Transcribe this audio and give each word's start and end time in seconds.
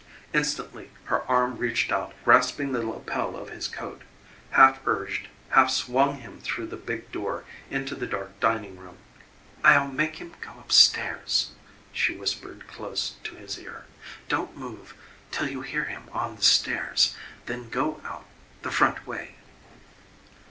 Instantly 0.33 0.89
her 1.03 1.21
arm 1.29 1.57
reached 1.59 1.91
out 1.91 2.15
grasping 2.25 2.71
the 2.71 2.81
lapel 2.83 3.35
of 3.37 3.51
his 3.51 3.67
coat 3.67 4.01
half 4.49 4.79
urged, 4.87 5.27
half 5.49 5.69
swung 5.69 6.21
him 6.21 6.41
through 6.41 6.65
the 6.65 6.75
big 6.75 7.11
door 7.11 7.45
into 7.69 7.93
the 7.93 8.07
dark 8.07 8.39
dining 8.39 8.77
room. 8.77 8.97
"I'll 9.63 9.87
make 9.87 10.15
him 10.15 10.33
go 10.41 10.49
up 10.59 10.71
stairs," 10.71 11.51
she 11.93 12.15
whispered 12.17 12.67
close 12.67 13.13
to 13.25 13.35
his 13.35 13.59
ear; 13.59 13.85
"don't 14.27 14.57
move 14.57 14.95
till 15.29 15.47
you 15.49 15.61
hear 15.61 15.83
him 15.83 16.09
on 16.11 16.35
the 16.35 16.41
stairs. 16.41 17.15
Then 17.45 17.69
go 17.69 18.01
out 18.03 18.25
the 18.63 18.71
front 18.71 19.05
way." 19.05 19.35